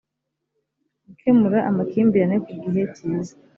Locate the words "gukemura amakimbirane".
1.07-2.37